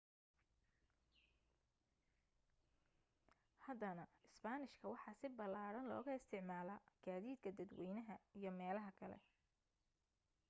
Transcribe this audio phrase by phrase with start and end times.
[3.65, 9.17] haddana isbaanishka waxa si ballaadhan looga isticmaalaa gaadiidka dadwaynaha iyo meelaha kale